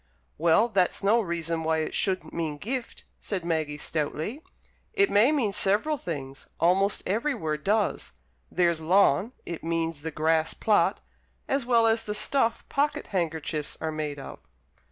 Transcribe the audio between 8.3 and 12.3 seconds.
There's 'lawn' it means the grass plot, as well as the